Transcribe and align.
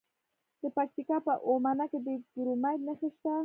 د 0.61 0.63
پکتیکا 0.77 1.17
په 1.25 1.33
اومنه 1.47 1.85
کې 1.91 1.99
د 2.05 2.07
کرومایټ 2.33 2.79
نښې 2.87 3.09
شته. 3.15 3.33